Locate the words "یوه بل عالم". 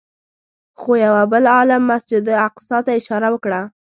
1.05-1.81